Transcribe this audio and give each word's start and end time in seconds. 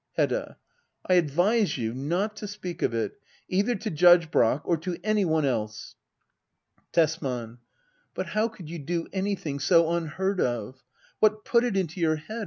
Hedda. 0.17 0.57
I 1.05 1.13
advise 1.13 1.77
you 1.77 1.93
not 1.93 2.35
to 2.37 2.47
speak 2.47 2.81
of 2.81 2.91
it— 2.91 3.19
either 3.57 3.75
to 3.75 3.91
Judge 3.91 4.31
Brack, 4.31 4.61
or 4.63 4.75
to 4.77 4.97
any 5.03 5.25
one 5.25 5.45
else. 5.45 5.93
Tesman. 6.91 7.59
But 8.15 8.25
how 8.29 8.47
could 8.47 8.67
you 8.67 8.79
do 8.79 9.07
anything 9.13 9.59
so 9.59 9.91
unheard 9.91 10.41
of? 10.41 10.81
What 11.19 11.45
put 11.45 11.63
it 11.63 11.77
into 11.77 11.99
your 11.99 12.15
head? 12.15 12.39